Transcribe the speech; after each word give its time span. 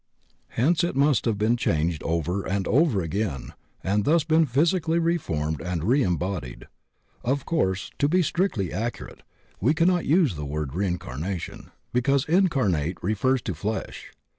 Hence 0.47 0.83
it 0.83 0.95
must 0.95 1.25
have 1.25 1.37
been 1.37 1.55
changed 1.55 2.01
over 2.01 2.41
and 2.43 2.67
over 2.67 3.03
again, 3.03 3.53
and 3.83 4.03
thus 4.03 4.23
been 4.23 4.47
physically 4.47 4.97
reformed 4.97 5.61
and 5.61 5.83
reembodied. 5.83 6.65
Of 7.23 7.45
course, 7.45 7.91
to 7.99 8.09
be 8.09 8.23
strictly 8.23 8.73
accurate, 8.73 9.21
we 9.59 9.75
cannot 9.75 10.07
use 10.07 10.35
the 10.35 10.43
word 10.45 10.73
rein 10.73 10.97
carnation, 10.97 11.69
because 11.93 12.25
"incarnate" 12.25 12.97
refers 13.03 13.43
to 13.43 13.53
flesh. 13.53 14.11